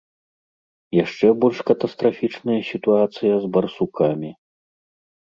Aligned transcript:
Яшчэ 1.03 1.25
больш 1.43 1.59
катастрафічная 1.69 2.57
сітуацыя 2.73 3.33
з 3.47 3.55
барсукамі. 3.55 4.37